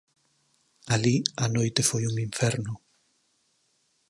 Alí 0.95 1.15
a 1.45 1.47
noite 1.55 1.81
foi 1.89 2.03
un 2.11 2.15
inferno. 2.27 2.73